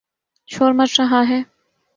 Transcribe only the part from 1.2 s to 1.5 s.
ہے۔